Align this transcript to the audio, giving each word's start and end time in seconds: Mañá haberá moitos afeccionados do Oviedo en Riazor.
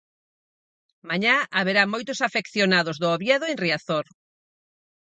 Mañá 1.09 1.35
haberá 1.57 1.83
moitos 1.93 2.19
afeccionados 2.27 2.97
do 3.01 3.07
Oviedo 3.15 3.45
en 3.51 3.57
Riazor. 3.63 4.05